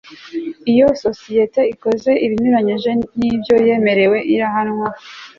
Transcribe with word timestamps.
iyo 0.71 0.87
sosiyete 1.03 1.61
ikoze 1.73 2.11
ibinyuranyije 2.25 2.91
n'ibyo 3.19 3.55
yemerewe 3.67 4.17
irahanwa 4.33 4.87